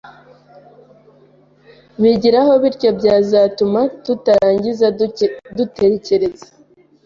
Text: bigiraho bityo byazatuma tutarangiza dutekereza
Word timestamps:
bigiraho 2.01 2.51
bityo 2.63 2.89
byazatuma 2.99 3.81
tutarangiza 4.03 4.85
dutekereza 5.57 6.47